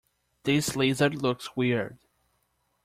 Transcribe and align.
This 0.45 0.75
lizard 0.75 1.13
looks 1.21 1.55
weird. 1.55 1.99